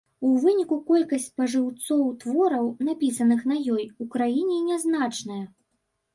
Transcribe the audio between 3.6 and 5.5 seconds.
ёй, у краіне нязначная.